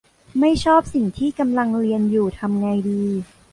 [0.39, 3.01] ไม่ชอบสิ่งที่กำลังเรียนอยู่ ทำไงดี